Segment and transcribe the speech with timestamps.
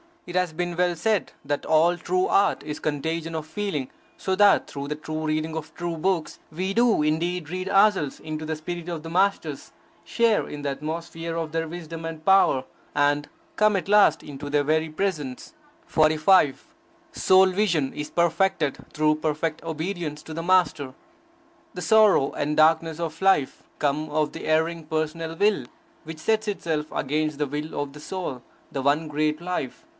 [0.25, 4.65] It has been well said that all true art is contagion of feeling; so that
[4.65, 8.87] through the true reading of true books we do indeed read ourselves into the spirit
[8.87, 9.71] of the Masters,
[10.03, 12.63] share in the atmosphere of their wisdom and power,
[12.95, 15.53] and come at last into their very presence.
[15.85, 16.73] 45.
[17.11, 20.93] Soul vision is perfected through perfect obedience to the Master.
[21.73, 25.65] The sorrow and darkness of life come of the erring personal will
[26.05, 28.41] which sets itself against the will of the Soul,
[28.71, 29.85] the one great Life.